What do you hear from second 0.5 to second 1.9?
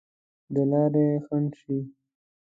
د لارې خنډ شي.